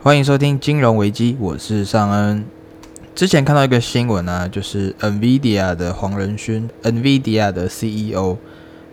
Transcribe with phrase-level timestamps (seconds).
[0.00, 2.46] 欢迎收听金融危机，我是尚恩。
[3.16, 8.36] 之前看到一个新闻啊，就是 NVIDIA 的黄仁勋，NVIDIA 的 CEO，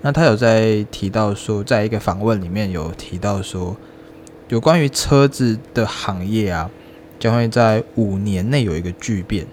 [0.02, 3.78] 那他有在提到说，在一个访问里面有提到说，
[4.50, 6.72] 有关于车子的行业啊，
[7.20, 9.46] 将会在五年内有一个巨变。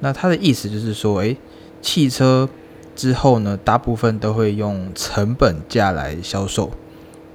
[0.00, 1.36] 那他的意思就是说，诶，
[1.80, 2.48] 汽车
[2.96, 6.72] 之后呢，大部分都会用成本价来销售。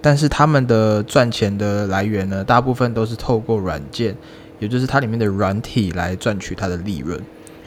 [0.06, 4.16] 但是他们的赚钱的来源呢，大部分都是透过软件，
[4.60, 7.20] 也就是它里面的软体来赚取它的利润，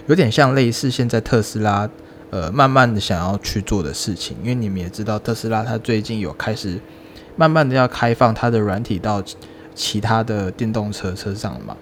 [0.07, 1.91] 有点像类似现在特斯拉，
[2.31, 4.37] 呃，慢慢的想要去做的事情。
[4.41, 6.81] 因为你们也知道，特斯拉它最近有开始
[7.35, 9.21] 慢慢的要开放它的软体到
[9.75, 11.77] 其他的电动车车上嘛。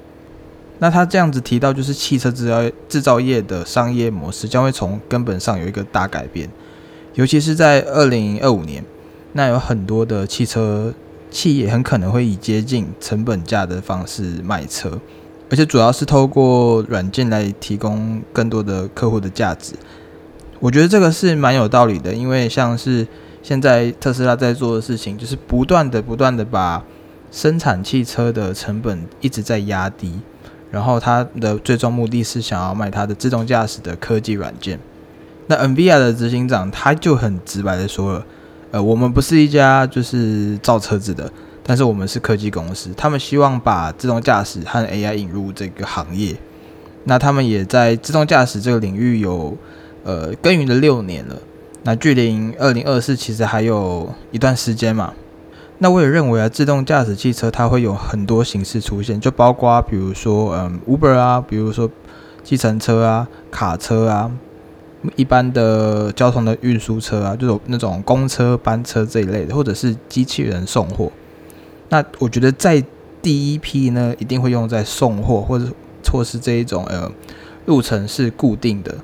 [0.79, 6.49] 那他这样子提到，就是汽车制造制造业的商业模式将会从根本上有一个大改变，
[7.13, 8.83] 尤其是在二零二五年。
[9.37, 10.95] 那有很多的汽车
[11.31, 14.99] 企业很可能会以接近成本价的方式卖车，
[15.51, 19.75] 而且主要是透过软件来提供更多的客户的价值。
[20.59, 23.07] 我觉得这个是蛮有道理的，因为像是
[23.43, 26.83] 现在特斯拉在做的事情，就是不断的、不断的把
[27.31, 30.21] 生产汽车的成本一直在压低，
[30.71, 34.81] 然后它的最终目的是想要卖它的自动驾驶的科技软件。
[35.49, 38.25] 那 NVIDIA 的执行长他就很直白的说了。
[38.77, 41.33] 呃，我们不是一家就是造车子的，
[41.63, 42.91] 但是我们是科技公司。
[42.95, 46.37] 他们希望把自动驾驶和 AI 引入这个行业。
[47.05, 49.57] 那他们也在自动驾驶这个领域有
[50.05, 51.37] 呃耕耘了六年了。
[51.85, 55.15] 那距离二零二四其实还有一段时间嘛。
[55.79, 61.91] 那我也认为啊，自动驾驶汽车它会有很多形式出现，就包括比如说嗯 Uber 啊，比如说
[62.45, 64.31] 计程车啊、卡车啊。
[65.15, 71.13] 一般的交通的运输车啊，就是那种公车、班车这一类的，或者是机器人送货。
[71.89, 72.83] 那我觉得在
[73.23, 75.67] 第一批呢，一定会用在送货或者
[76.11, 77.11] 或是这一种呃
[77.67, 78.95] 路程是固定的，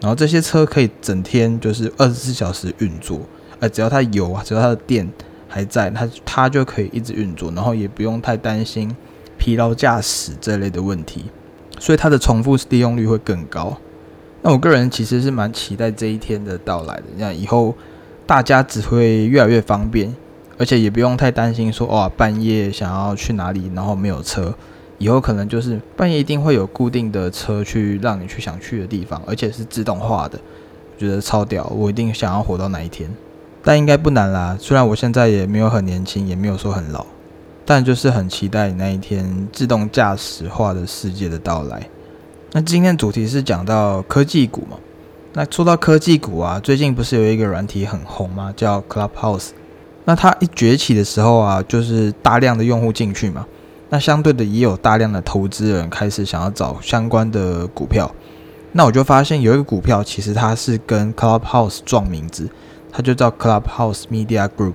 [0.00, 3.20] 然后这些车可以整天就是二十四小时运作，
[3.60, 5.08] 呃，只要它有啊，只要它的电
[5.48, 8.94] 还在，它它就可以一直运作，然后也不用太担心
[9.38, 11.26] 疲劳驾驶这类的问题，
[11.78, 13.76] 所以它的重复利用率会更高。
[14.42, 17.04] 那我个人其实是蛮期待这一天的到来的。
[17.16, 17.74] 那以后
[18.26, 20.14] 大家只会越来越方便，
[20.58, 24.54] 而且也不用太担心说哇半夜想要去哪里，然后没有车。
[24.98, 30.38] 以后可能就是半夜一定会有固定的车去让你去想去的地方，而且是自动化的，
[30.94, 31.64] 我觉得超屌。
[31.74, 33.10] 我一定想要活到哪一天，
[33.64, 34.56] 但应该不难啦。
[34.60, 37.04] 虽然我现在也没有很年轻，也没有说很老，
[37.64, 41.88] 但就是很期待那一天自动驾驶化的世界的到来。
[42.54, 44.76] 那今天主题是讲到科技股嘛？
[45.32, 48.52] 那说到科技股啊，最近不是有一个软体很红吗？
[48.54, 49.52] 叫 Clubhouse。
[50.04, 53.46] 那它一崛起的时候啊，就是大量的用户进去嘛。
[53.88, 58.14] 那相对的也有大量的投资人开始想要找相关的股票。
[58.72, 62.50] 那我就发现有一个股票，其实它是跟 Clubhouse 撞名字，
[62.90, 64.74] 它就叫 Clubhouse Media Group。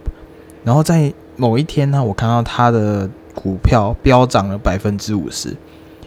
[0.63, 5.55] 然后在某一天呢，我看到它的股票飙涨了百分之五十。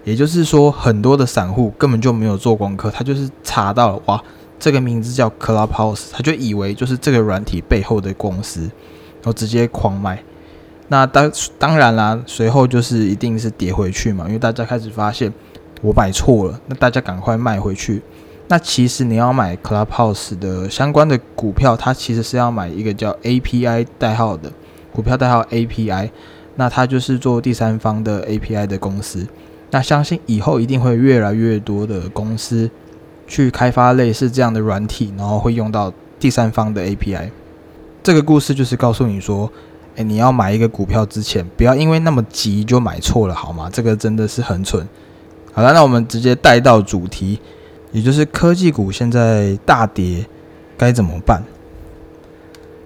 [0.04, 4.22] 也就是说，很多的散户根本就没有做功课，他就是查到了哇，
[4.58, 10.22] 这个名字叫 Clubhouse，他就以为就是这个软体背后的公司，然后直接狂卖。
[10.88, 15.32] 那当当然啦，随后就是一定是跌回去嘛，因为大家开始发现
[15.82, 18.02] 我买错了，那大家赶快卖回去。
[18.48, 24.50] 那其实你要买 Clubhouse 的相关的股票，它其实是要买一个叫 API 代号的
[24.92, 26.10] 股票代号 API，
[26.56, 29.26] 那它就是做第三方的 API 的公司。
[29.70, 32.68] 那相信以后一定会越来越多的公司
[33.26, 37.30] 去开发类似这样的软体，然后会用到第三方的 API。
[38.02, 39.50] 这个故事就是告诉你说，
[39.96, 43.68] 诶，你要买一个股票之前，不要因为那么急就买错了，好吗？
[43.72, 44.88] 这个真的是很蠢。
[45.52, 47.38] 好了，那我们直接带到主题，
[47.92, 50.26] 也就是科技股现在大跌
[50.78, 51.42] 该怎么办？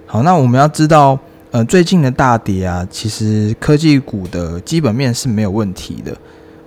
[0.06, 1.18] 好，那我们要知道，
[1.50, 6.16] 呃，最近的大跌啊，其实科技股的基本面是没有问题的。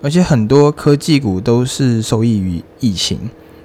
[0.02, 3.18] 而且很多科技股都是受益于疫情，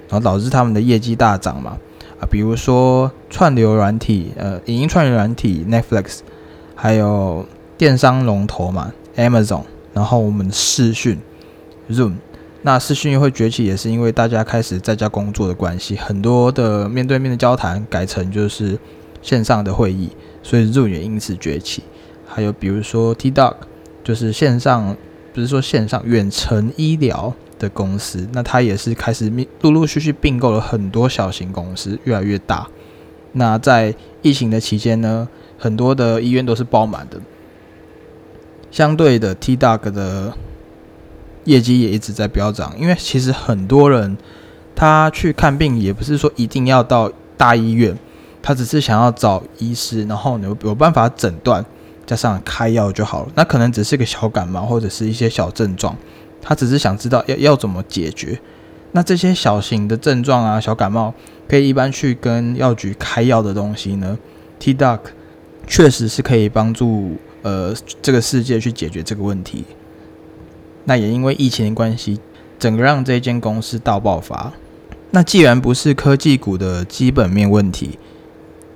[0.09, 1.77] 然后导致他们的业绩大涨嘛。
[2.19, 6.19] 啊，比如说串流软体，呃，影音串流软体 Netflix，
[6.73, 7.45] 还有
[7.77, 9.61] 电商龙头嘛 Amazon，
[9.93, 11.19] 然后我们视讯
[11.91, 12.13] Zoom，
[12.63, 18.79] 那视讯会崛起也是因为大家开始在家工作的关系，很多的面对面的交谈改成就是
[19.21, 20.09] 线上的会议，
[20.41, 21.83] 所以 Zoom 也因此崛起。
[22.25, 23.53] 还有比如说 T Dog，
[24.03, 24.97] 就是线上。
[25.33, 29.31] 不是说线上远程医疗的公司，那它也是开始
[29.61, 32.67] 陆陆续续并购了很多小型公司，越来越大。
[33.33, 35.27] 那在疫情的期间呢，
[35.57, 37.19] 很多的医院都是爆满的。
[38.69, 40.33] 相对的，T Dog 的
[41.45, 42.75] 业绩也一直在飙涨。
[42.79, 44.17] 因为其实很多人
[44.75, 47.97] 他去看病也不是说一定要到大医院，
[48.41, 51.65] 他只是想要找医师，然后有有办法诊断，
[52.05, 53.31] 加上开药就好了。
[53.35, 55.95] 那可能只是个小感冒或者是一些小症状，
[56.41, 58.39] 他只是想知道要要怎么解决。
[58.91, 61.13] 那这些小型的症状啊，小感冒
[61.47, 64.17] 可以一般去跟药局开药的东西呢
[64.59, 64.99] ，T Doc
[65.65, 69.65] 确实是可以帮助呃这个世界去解决这个问题。
[70.85, 72.19] 那也因为疫情的关系，
[72.59, 74.53] 整个让这间公司大爆发。
[75.11, 77.97] 那既然不是科技股的基本面问题，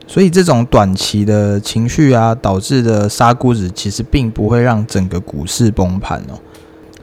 [0.08, 6.40] 所以这种短期的情绪啊导致的杀估值，其实并不会让整个股市崩盘哦。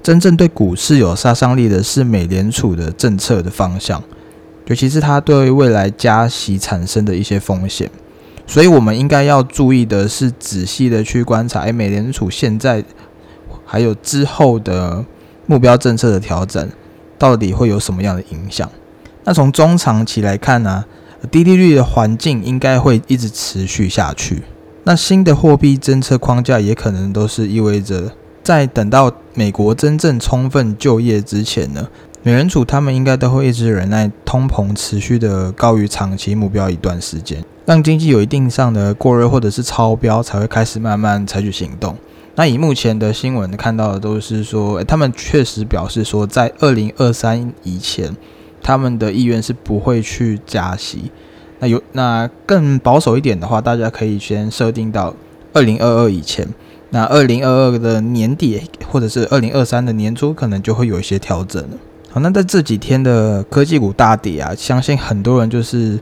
[0.03, 4.03] 真正对股市有杀伤力的是美联储的政策的方向，
[4.67, 7.91] 尤其是它对未来加息产生的一些风险。
[8.47, 12.85] 所以，我们应该要注意的是，仔细的去观察，哎，美联储现在
[13.65, 15.03] 还有之后的
[15.47, 16.69] 目标政策的调整，
[17.19, 18.71] 到底会有什么样的影响？
[19.25, 20.85] 那从中长期来看呢，
[21.31, 24.43] 低利率的环境应该会一直持续下去。
[24.85, 28.13] 那新的货币政策框架也可能都是意味着。
[28.43, 31.89] 在等到美国真正充分就业之前呢，
[32.23, 41.97] 美联储他们应该都会一直忍耐通膨持续的高于长期目标一段时间，让经济有一定上的过热或者是超标，才会开始慢慢采取行动。
[42.35, 48.15] 那以目前的新闻看到的都是说，他们确实表示说，在二零二三以前，
[48.65, 51.13] 他们的意愿是不会去加息。
[51.61, 55.15] 那有那更保守一点的话，大家可以先设定到
[55.53, 56.49] 二零二二以前。
[56.91, 61.77] 那二零二二的年底，或者是二零二三的年初，可能就会有一些调整了。
[62.11, 65.99] 好，那在这几天的科技股大跌啊，相信很多人就是，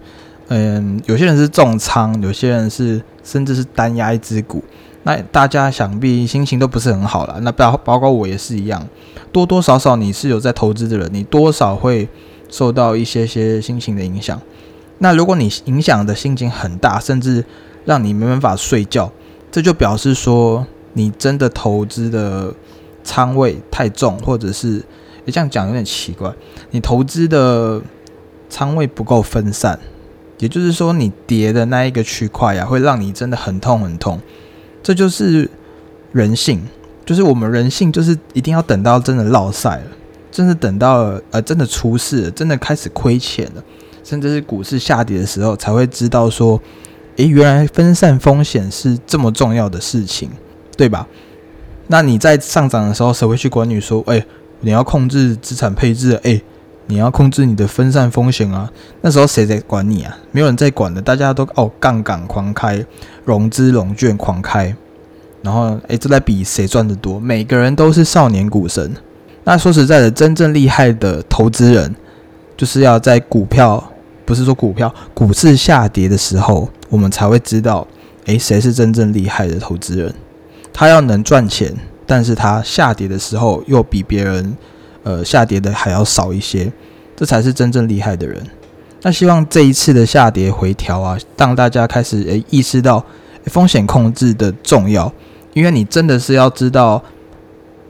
[0.49, 4.62] 嗯，有些人是重仓，有些人是甚至是单压一只股。
[5.05, 7.41] 那大家想必心情都不是很好了。
[7.41, 8.87] 那包包括我也是一样，
[9.32, 12.06] 多多少少你是有在投资的人，你多少会
[12.52, 14.40] 受到一些些心情的影响。
[14.99, 17.44] 那如果你影响的心情很大，甚至
[17.84, 19.10] 让你没办法睡觉，
[19.50, 20.64] 这就表示说。
[20.94, 22.52] 你真的投资的
[23.02, 24.84] 仓位太重，或者是
[25.25, 26.31] 你这样讲有点奇怪，
[26.70, 27.81] 你投资的
[28.50, 29.81] 仓位不够分散，
[30.37, 34.20] 也就是说你跌的那一个区块呀，会让你真的很痛很痛。
[34.82, 35.49] 这就是
[36.12, 36.60] 人性，
[37.06, 39.84] 就是我们人性就是一定要等到真的落赛了，
[40.32, 43.62] 真的等到呃真的出事，了，真的开始亏钱了，
[44.02, 46.61] 甚至是股市下跌的时候，才会知道说，
[47.17, 50.29] 诶，原来分散风险是这么重要的事情。
[50.75, 51.06] 对吧？
[51.88, 54.02] 那你在上涨的时候，谁会去管你说？
[54.06, 54.25] 哎，
[54.61, 56.40] 你要控制资产配置，哎，
[56.87, 58.73] 你要控制你的分散风险啊。
[59.02, 60.19] 那时候谁在管你啊？
[60.32, 62.85] 没有人在管的，大家都哦，杠杆狂开，
[63.26, 64.75] 融资融券狂开，
[65.43, 67.20] 然后哎，这在比谁赚的多。
[67.20, 68.96] 每个人都是少年股神。
[69.44, 71.94] 那说实在的，真正厉害的投资人，
[72.56, 73.92] 就是要在股票，
[74.24, 77.86] 不是说股票股市下跌的时候，我们才会知道，
[78.26, 80.14] 哎，谁是真正厉害的投资人。
[80.72, 81.74] 他要能赚钱，
[82.06, 84.56] 但是他下跌的时候又比别人，
[85.02, 86.72] 呃，下跌的还要少一些，
[87.16, 88.40] 这才是真正厉害的人。
[89.02, 93.04] 那希望这一次的下跌回调啊，让大家开始诶意识到
[93.46, 95.12] 风险控制的重要，
[95.52, 97.02] 因为你真的是要知道，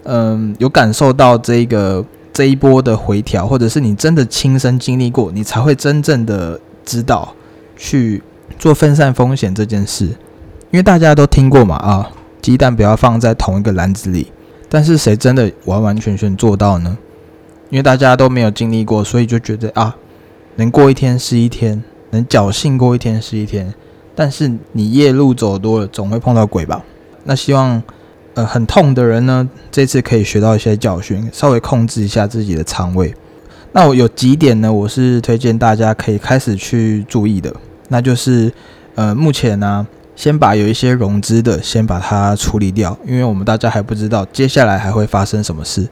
[0.05, 7.35] 嗯，有感受到这个这一波的回调，或者是你真的亲身经历过，你才会真正的知道
[7.77, 8.23] 去
[8.59, 10.07] 做分散风险这件事，
[10.71, 12.11] 因为大家都听过嘛啊。
[12.41, 14.33] 鸡蛋不要放在同一个篮子里，
[14.69, 16.99] 但是谁真的完完全全做到呢？
[17.71, 19.97] 因为大家都没有经历过，所以就觉得啊，
[20.57, 23.73] 能过一天是一天，能侥幸过一天是一天。
[24.17, 26.85] 但是你夜路走多了，总会碰到鬼吧？
[27.23, 27.81] 那希望
[28.35, 33.15] 呃很痛的人呢，这次可以学到一些教训，稍微控制一下自己的仓位。
[33.73, 37.55] 那我有几点呢，我是推荐大家可以开始去注意的，
[37.89, 38.53] 那就是
[38.95, 39.87] 呃目前呢。
[40.15, 45.89] 先把有一些融资的先把它处理掉，因为我们大家还不知道接下来还会发生什么事。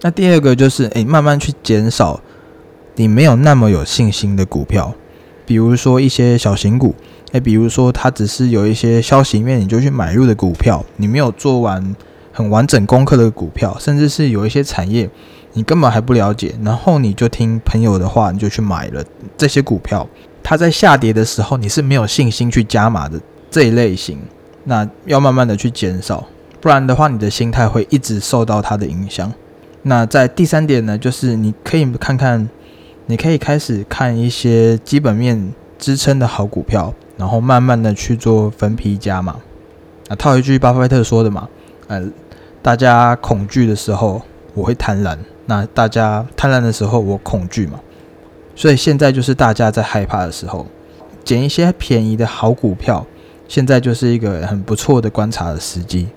[0.00, 2.20] 那第二个就是，诶，慢慢去减少
[2.94, 4.94] 你没有那么有信心的股票，
[5.44, 6.94] 比如说一些小型股，
[7.34, 11.94] 诶，比如说它只是有一些消息面你就去买入的股票，你没有做完
[12.32, 15.10] 很完整功课的股票，甚至是有一些产业
[15.54, 19.04] 你根本还不了解，然后你就听朋友的话你就去买了
[19.36, 20.08] 这些股票，
[20.44, 23.20] 它在下跌的时候你是没有信心去加码的。
[23.50, 24.18] 这一类型，
[24.62, 26.24] 那要慢慢的去减少，
[26.60, 29.32] 不然的话，你的心态会一直受到它的影响。
[29.82, 32.48] 那在第三点呢，就是你可以看看，
[33.06, 39.36] 你可以开始看一些基本面支撑的好股票，然后慢慢的去做分批加嘛。
[40.08, 41.48] 啊，套一句巴菲特说的嘛，
[41.88, 42.02] 呃，
[42.60, 44.22] 大家恐惧的时候，
[44.54, 45.16] 我会贪婪。
[45.46, 47.80] 那大家贪婪的时候，我恐惧嘛。
[48.56, 50.66] 所以现在就是大家在害怕的时候，
[51.24, 53.04] 捡一些便宜的好股票，
[53.48, 56.08] 现在就是一个很不错的观察的时机。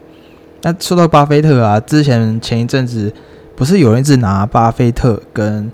[0.62, 3.14] 那说到巴菲特啊，之前前一阵子
[3.56, 5.72] 不是有人一直拿巴菲特跟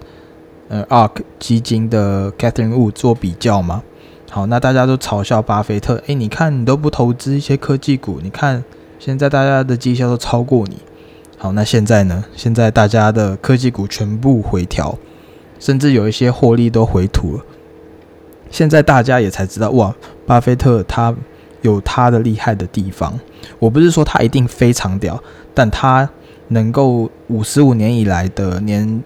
[0.69, 3.83] 呃 ARK 基金的 Catherine Wu 做比较吗？
[4.33, 8.63] 好，那大家都嘲笑巴菲特，诶，你看你都不投资一些科技股，你看
[8.97, 10.79] 现在大家的绩效都超过你。
[11.37, 12.25] 好，那现在呢？
[12.35, 14.97] 现在大家的科技股全部回调。
[15.59, 17.43] 甚至有一些获利都回吐了。
[18.49, 19.93] 现在大家也才知道，哇，
[20.25, 21.15] 巴菲特他
[21.61, 23.19] 有他的厉害的地方。
[23.59, 25.23] 我不是说他一定非常屌，
[25.53, 26.09] 但他
[26.47, 29.03] 能够五十五年以来的年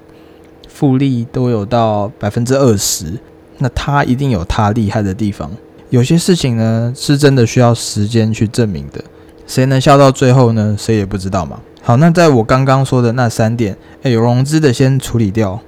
[0.69, 3.19] 复利都有到百分之二十，
[3.59, 5.51] 那他一定有他厉害的地方。
[5.89, 9.03] 有些事情呢，是真的需要时间去证明的。
[9.45, 10.75] 谁能笑到最后呢？
[10.77, 11.61] 谁也不知道嘛。
[11.81, 15.59] 好，那在我刚刚说的那三点，哎，有融资的先处理掉。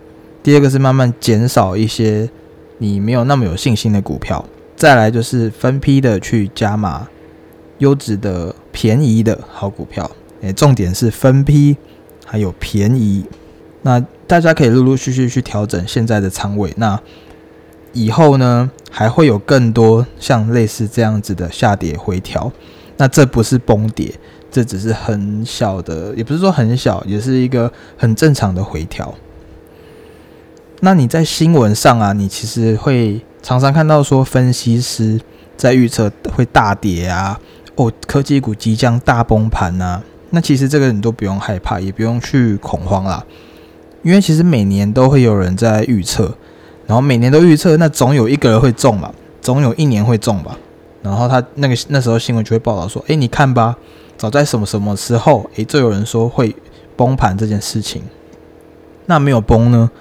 [0.43, 2.29] 第二个是慢慢减少一些
[2.79, 7.07] 你没有那么有信心的股票，再来就是分批的去加码
[7.77, 10.11] 优质的便宜的好股票。
[10.41, 11.77] 诶，重点是分批
[12.25, 13.23] 还有便宜。
[13.83, 16.73] 那大家可以陆陆续续去调整现在的仓位。
[16.75, 16.99] 那
[17.93, 22.51] 以后呢，还会有更多像类似这样子的下跌回调。
[22.97, 24.13] 那这不是崩跌，
[24.51, 29.15] 这只是很小的，也不是说很小，也是一个很正常的回调。
[30.81, 35.19] 那你在新闻上啊，你其实会常常看到说分析师
[35.57, 37.39] 在预测会大跌啊，
[37.75, 40.03] 哦，科技股即将大崩盘啊。
[40.31, 43.25] 那其实这个你都不用害怕，也不用去恐慌啦，
[44.03, 46.37] 因为其实每年都会有人在预测，
[46.89, 50.57] 然后每年都预测，那总有一个人会中嘛，总有一年会中吧。
[51.03, 53.77] 然后他那个那时候新闻就会报道说，哎，你看吧，
[54.17, 56.55] 早在什么什么时候，哎，就有人说会
[56.95, 58.01] 崩盘这件事情，
[59.05, 59.91] 那没有崩呢？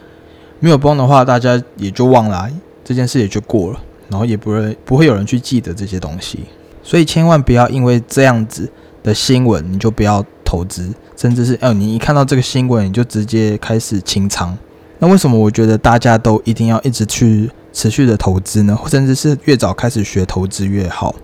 [0.60, 2.48] 没有崩的话，大家也就忘了
[2.82, 3.78] 这件事，也就过了，
[4.08, 6.38] 然后也不会不会有人去记得这些东西，
[6.82, 14.56] 所以千万不要因为这样子的新闻你就不要投资，甚至是哦，你一看到这个新闻你就直接开始清仓。
[14.98, 18.78] 那为什么我觉得大家都一定要一直去持续的投资呢？
[18.86, 21.14] 甚至是越早开始学投资越好，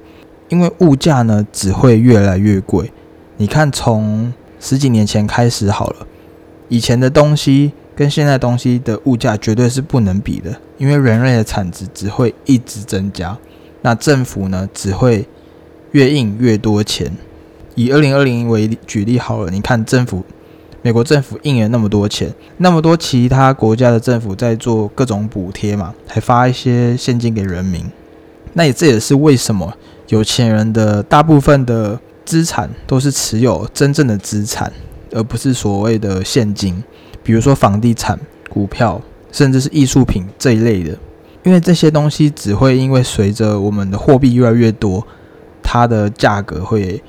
[0.49, 2.93] 因为物价呢只会越来越贵。
[3.37, 6.07] 你看，从十几年前开始好了，
[6.69, 7.73] 以前的东西。
[7.97, 13.39] 跟现在东西的物价绝对是不能比的，因为人类的产值只会一直增加，
[13.83, 15.29] 那政府呢只会
[15.93, 17.17] 越印越多钱。
[17.77, 20.25] 以二零二零为举例好了，你看政府，
[20.85, 27.83] 美国政府印了那么多钱，那么多其他国家的政府在做各种补贴嘛，还发一些现金给人民。
[28.53, 29.75] 那也这也是为什么
[30.09, 34.71] 有钱人的大部分的资产都是持有真正的资产，
[35.13, 36.85] 而不是所谓的现金。
[37.23, 39.01] 比如说房地产、股票，
[39.33, 40.99] 甚至是艺术品这一类的，
[41.45, 45.07] 因为这些东西只会因为随着我们的货币越来越多，
[45.63, 47.03] 它的价格会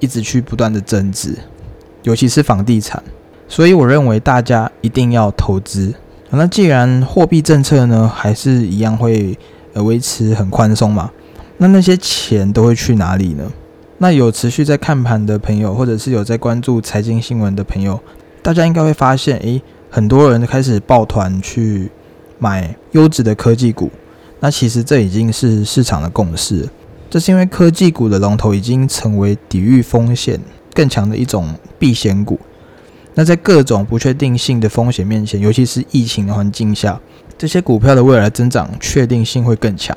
[0.00, 1.34] 一直去不断的增值，
[2.02, 3.02] 尤其是房地产。
[3.52, 5.92] 所以我认为大家一定要投资。
[6.30, 9.38] 那既然货币政策呢还是一样会
[9.74, 11.10] 呃维持很宽松嘛，
[11.58, 13.44] 那那些钱都会去哪里呢？
[13.98, 18.00] 那有持续在看盘的朋友，或者是有在关注财经新闻的朋友。
[18.40, 21.90] 大家应该会发现，诶，很多人开始抱团去
[22.38, 23.90] 买优质的科技股。
[24.40, 26.66] 那其实这已经是市场的共识。
[27.10, 30.40] 这是因为科技股的龙头已经成为抵御风险
[30.72, 32.40] 更强的一种避险股。
[33.14, 37.00] 那在各种不确定性的风险面前，尤其是疫情的环境下，
[37.36, 39.96] 这些股票的未来增长确定性会更强。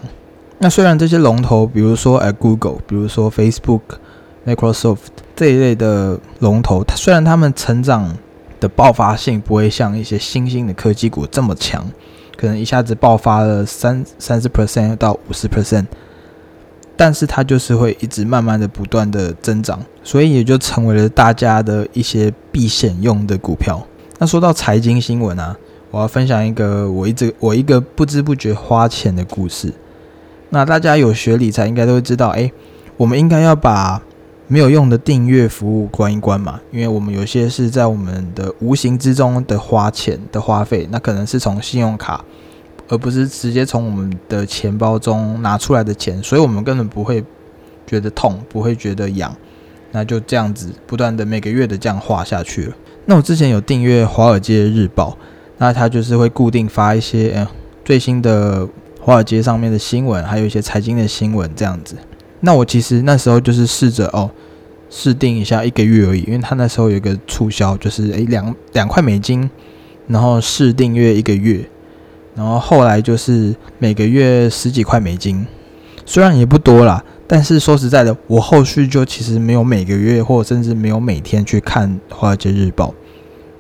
[0.60, 3.82] 那虽然这些龙头，比如说 Google，比如说 Facebook、
[4.46, 4.98] Microsoft
[5.36, 8.18] 这一类的龙头，它虽然他们成长
[8.60, 11.86] 的爆发性不会像一些新兴的科技股这么强，
[12.38, 15.86] 可能一下子爆发了三三十 percent 到五十 percent，
[16.96, 23.86] 但是它就是会一直慢慢的不断的增长，所以也就成为了大家的一些避险用的股票。
[24.20, 25.58] 那说到财经新闻啊，
[25.92, 29.74] 我要分享一个我一直我一个不知不觉花钱的故事。
[30.50, 32.52] 那大家有学理财应该都会知道，哎，
[32.98, 34.02] 我们应该要把。
[34.48, 36.60] 没有用的订阅服务关一关嘛？
[36.72, 42.24] 因为我们有些是在我们的无形之中的花钱的花费，那可能是从信用卡，
[42.88, 47.24] 而不是直接从我们的钱包中拿出来的钱，所以我们根本不会
[47.88, 49.36] 觉得痛，不会觉得痒，
[49.92, 52.76] 那就这样子不断的每个月的这样花下去了。
[53.06, 55.12] 那我之前有订阅《华尔街日报》，
[55.58, 57.48] 那它就是会固定发一些嗯
[57.84, 58.68] 最新的
[59.00, 61.96] 华尔街上面的新闻，还有一些财经的新闻这样子。
[62.42, 64.30] 那我其实那时候就是试着哦，
[64.90, 69.50] 试订一下一个月而已，因为他那时候有一个促销，就是诶两两块美金，
[70.08, 71.68] 然后试订阅一个月，
[72.36, 75.48] 然后后来就是每个月十几块美金，
[76.06, 82.90] 虽然也不多啦，但是说实在的，我后续就其实没有每个月或甚至没有每天去看《华尔街日报》，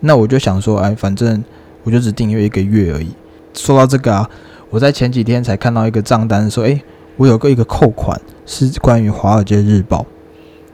[0.01, 1.44] 那我就想说，哎，反正
[1.84, 3.10] 我就只订阅一个月而已。
[3.53, 4.29] 说到这个啊，
[4.70, 6.82] 我在前几天才看到一个账单，说，诶，
[7.15, 10.00] 我有个一个扣款是关于《华尔街日报》。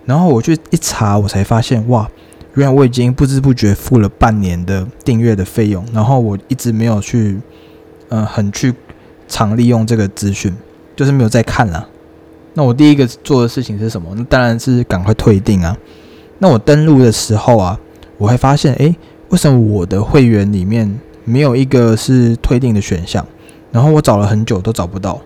[0.03, 2.09] 然后我去一查，我才发现哇，
[2.55, 7.39] 原来我已经不知不觉付了半年的订阅的费用，然后我一直没有去，
[8.11, 8.73] 呃，很去
[9.29, 10.53] 常利用这个资讯，
[10.97, 11.87] 就是没有再看了。
[12.53, 14.13] 那我第一个做的事情是什么？
[14.17, 15.77] 那当然是赶快退订啊。
[16.39, 17.79] 那我登录的时候啊，
[18.17, 18.93] 我还发现，诶，
[19.29, 23.25] 为什么我的会员里面没有一个是退订的选项？
[23.71, 25.21] 然后我找了很久都找不到。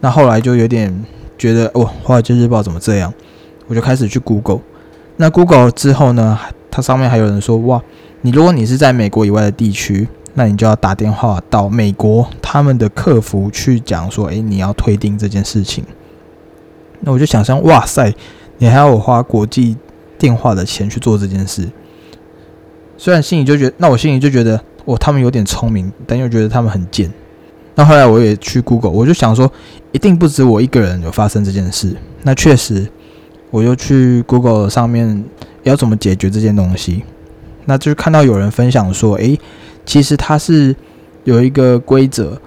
[0.00, 0.92] 那后来就有点
[1.38, 3.14] 觉得，哦，华尔街日报怎么这样？
[3.68, 4.60] 我就开始去 Google，
[5.16, 6.36] 那 Google 之后呢，
[6.68, 7.80] 它上面还有人说，哇，
[8.22, 15.84] 你如果你是在美国以外的地区，那你就要打电话到美国他们的客服去讲说，诶，你要退订这件事情。
[17.00, 18.12] 那我就想象，哇塞，
[18.58, 19.76] 你还要我花国际
[20.18, 21.68] 电话的钱去做这件事。
[22.96, 27.12] 虽然心里就觉得，那我心里就觉得，哦，他们有点聪明，但又觉得他们很贱。
[27.74, 29.50] 那后来我也去 Google，我就想说，
[29.92, 31.96] 一定不止我一个人有发生这件事。
[32.22, 32.90] 那确实。
[33.50, 35.24] 我就去 Google 上面
[35.62, 37.04] 要怎么解决这件东西，
[37.66, 39.38] 那就是看到有人分享说，诶，
[39.84, 40.74] 其实它是
[41.24, 42.40] 有一个规则，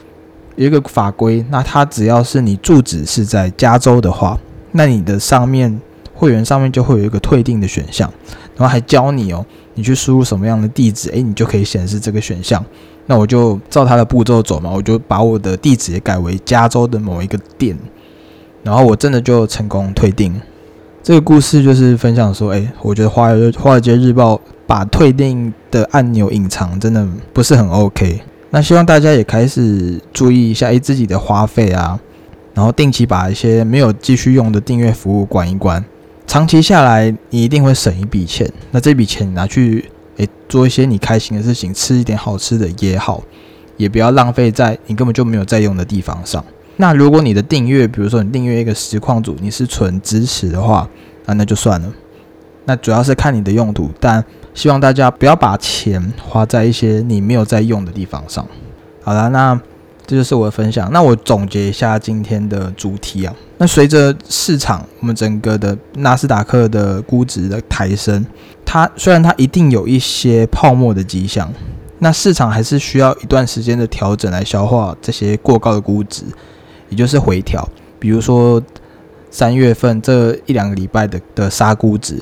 [0.55, 4.39] 有一个法规，那它只要是你住址是在加州的话，
[4.71, 5.79] 那你的上面
[6.13, 8.11] 会员上面就会有一个退订的选项，
[8.55, 12.63] 然后还教你哦，你去输入什么样的地址，诶，你就可以显示这个选项。
[13.09, 17.77] 那我就照他的步骤走嘛，我就把我的地址也改为加州的某一个店，
[18.63, 20.35] 然后我真的就成功退订。
[21.01, 28.21] 这个故事就是分享说，哎，我觉得华尔华尔街日报把退订的按钮隐藏，真的不是很 OK。
[28.49, 31.99] 那希望大家也开始注意一下，哎，自己的花费啊，
[32.53, 35.83] 然后定期把一些没有继续用的订阅服务关一关。
[36.25, 38.51] 长期下来，你一定会省一笔钱。
[38.71, 43.23] 那这笔钱你拿去，哎，做一些你开心的事情，吃一点好吃的也好，
[43.77, 46.43] 也不要浪费在你根本就没有在用的地方上。
[46.75, 50.87] 那如果你的订阅，比如说你订阅一个实况组，你是纯支持的话，
[51.25, 51.91] 那那就算了。
[52.67, 58.45] 那主要是看你的用途，但希望大家不要把钱花在一些你没有在用的地方上。
[59.01, 59.57] 好了，那
[60.05, 60.91] 这就是我的分享。
[60.91, 63.33] 那我总结一下今天的主题啊。
[63.57, 68.25] 那随着市场，我们整个的纳斯达克的估值的抬升，
[68.65, 71.49] 它虽然它一定有一些泡沫的迹象，
[71.99, 76.25] 那市场还是需要一段时间的调整来消化这些过高的估值。
[76.89, 78.61] 也就是回调，比如说
[79.29, 82.21] 三月份这一两个礼拜的的杀估值，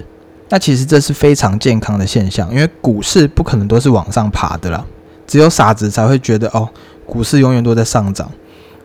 [0.55, 4.85] 那其实这是非常健康的现象，因为股市不可能都是往上爬的啦，
[5.27, 6.69] 只有傻子才会觉得哦，
[7.05, 8.31] 股市永远都在上涨，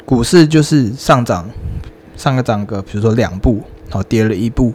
[0.05, 1.49] 股市就是上涨，
[2.17, 4.75] 上个涨个，比如说两步，然后跌了一步，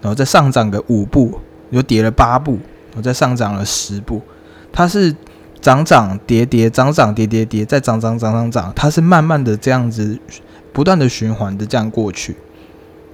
[0.00, 2.52] 然后再上涨个五步，又跌了八步，
[2.90, 4.22] 然后再上涨了十步，
[4.72, 5.12] 它是。
[5.60, 10.16] 涨涨跌跌，涨涨跌跌跌，再涨涨涨涨涨，它是慢慢的这样子，
[10.72, 12.36] 不断的循环的这样过去。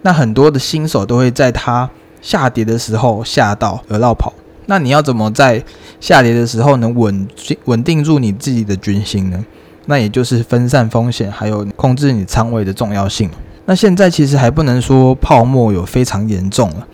[0.03, 1.89] 那很多的新手都会在它
[2.23, 4.33] 下跌的时候吓到而绕跑。
[4.65, 5.63] 那你要怎么在
[6.01, 7.29] 下跌的时候能稳
[7.67, 9.45] 稳定住你自己的军心呢？
[9.85, 13.29] 那也就是分散风险，还有控制你仓位的重要性。
[13.67, 16.87] 那现在其实还不能说泡沫有非常严重了。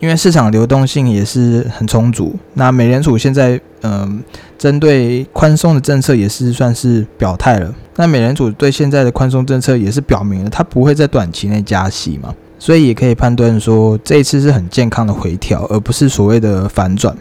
[0.00, 4.22] 因为市场流动性也是很充足，那美联储现在嗯，
[4.58, 7.74] 针对宽松的政策也是算是表态了。
[7.96, 17.16] 那美联储对现在的宽松政策也是表明了，它不会在短期内加息嘛，所以也可以判断说这一次是很健康的回调，而不是所谓的反转。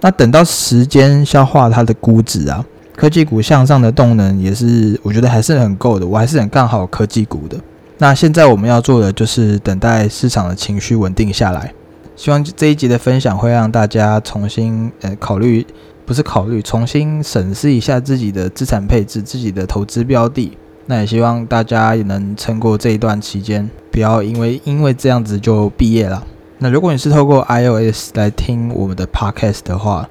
[0.00, 2.64] 那等到时间消化它的估值啊，
[2.96, 7.58] 科技股向上的动能也是我觉得还是很够的，我还是很看好科技股的。
[7.98, 11.74] 那现在我们要做的就是等待市场的情绪稳定下来。
[12.16, 15.66] 希望这一集的分享会让大家重新呃考虑，
[16.06, 20.56] 不是考虑，重新审视一下自己的资产配置、自己的投资标的。
[20.90, 26.26] 那也希望大家也能撑过这一段期间，不要因为因为这样子就毕业了。
[26.58, 30.08] 那如果你是透过 iOS 来听我们的 Podcast 的话，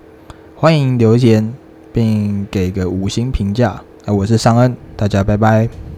[0.55, 1.53] 欢迎留言
[1.91, 3.81] 并给个五星评价。
[4.05, 5.88] 那我是尚恩，大家拜拜。